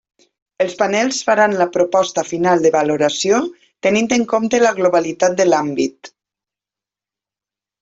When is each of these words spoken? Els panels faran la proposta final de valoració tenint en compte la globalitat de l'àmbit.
Els 0.63 0.71
panels 0.77 1.19
faran 1.27 1.53
la 1.59 1.67
proposta 1.75 2.23
final 2.29 2.63
de 2.63 2.71
valoració 2.77 3.43
tenint 3.89 4.09
en 4.19 4.25
compte 4.33 4.63
la 4.65 4.73
globalitat 4.81 5.39
de 5.43 5.49
l'àmbit. 5.53 6.13